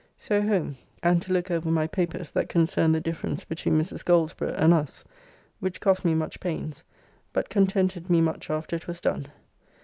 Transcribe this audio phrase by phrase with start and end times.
[0.17, 4.03] So home and to look over my papers that concern the difference between Mrs.
[4.03, 5.05] Goldsborough and us;
[5.59, 6.83] which cost me much pains,
[7.33, 9.27] but contented me much after it was done.